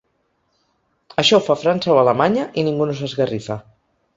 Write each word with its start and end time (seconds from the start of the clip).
Això 1.23 1.39
ho 1.39 1.45
fa 1.49 1.57
França 1.65 1.93
o 1.97 1.99
Alemanya, 2.05 2.49
i 2.63 2.67
ningú 2.71 2.91
no 2.91 2.99
s’esgarrifa. 3.03 3.63